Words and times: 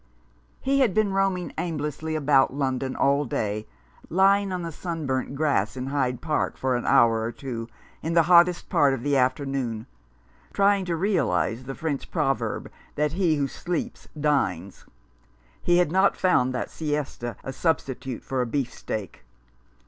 He 0.61 0.79
had 0.79 0.95
been 0.95 1.13
roaming 1.13 1.53
aimlessly 1.59 2.15
about 2.15 2.51
London 2.51 2.95
all 2.95 3.23
day— 3.23 3.67
lying 4.09 4.51
on 4.51 4.63
the 4.63 4.71
sunburnt 4.71 5.35
grass 5.35 5.77
in 5.77 5.85
Hyde 5.85 6.21
Park 6.21 6.57
for 6.57 6.75
an 6.75 6.87
hour 6.87 7.21
or 7.21 7.31
two 7.31 7.67
in 8.01 8.13
the 8.15 8.23
hottest 8.23 8.67
part 8.67 8.95
of 8.95 9.03
the 9.03 9.15
afternoon, 9.15 9.85
trying 10.53 10.85
to 10.85 10.95
realize 10.95 11.65
the 11.65 11.75
French 11.75 12.09
proverb 12.09 12.71
that 12.95 13.11
he 13.11 13.35
who 13.35 13.47
sleeps 13.47 14.07
dines. 14.19 14.85
He 15.61 15.77
had 15.77 15.91
not 15.91 16.17
found 16.17 16.51
that 16.51 16.71
siesta 16.71 17.35
a 17.43 17.53
substitute 17.53 18.23
for 18.23 18.41
a 18.41 18.47
beefsteak. 18.47 19.23